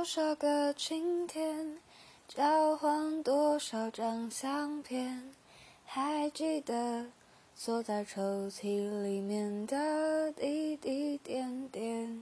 [0.00, 1.76] 多少个晴天
[2.26, 5.34] 交换多少张相片
[5.84, 7.04] 还记得
[7.54, 12.18] 锁在抽屉里面的滴滴点点。